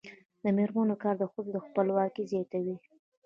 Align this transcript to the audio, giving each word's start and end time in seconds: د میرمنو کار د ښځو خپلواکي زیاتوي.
د 0.43 0.45
میرمنو 0.57 0.95
کار 1.03 1.15
د 1.19 1.23
ښځو 1.33 1.57
خپلواکي 1.65 2.23
زیاتوي. 2.31 2.75